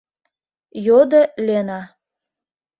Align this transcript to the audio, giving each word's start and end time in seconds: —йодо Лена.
—йодо 0.85 1.21
Лена. 1.45 1.81